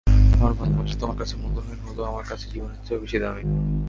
আমার 0.35 0.53
ভালোবাসা 0.53 0.95
তোমার 0.99 1.17
কাছে 1.17 1.35
মূল্যহীন 1.35 1.79
হলেও 1.79 2.05
আমার 2.05 2.25
কাছে 2.29 2.45
জীবনের 2.53 2.79
চেয়েও 2.85 3.01
বেশি 3.01 3.17
দামি। 3.19 3.43